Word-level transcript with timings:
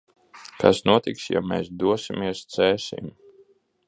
Kas 0.61 0.79
notiks, 0.91 1.27
ja 1.33 1.43
mēs 1.51 1.69
dosimies 1.83 2.41
Cēsīm? 2.57 3.13